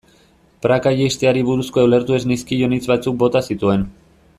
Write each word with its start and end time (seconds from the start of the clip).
Praka 0.65 0.93
jaisteari 1.01 1.43
buruzko 1.51 1.85
ulertu 1.91 2.17
ez 2.19 2.23
nizkion 2.33 2.77
hitz 2.79 2.83
batzuk 2.93 3.23
bota 3.25 3.47
zituen. 3.53 3.89